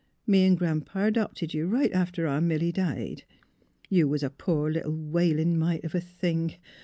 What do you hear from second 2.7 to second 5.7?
died.... You was a poor little wailin'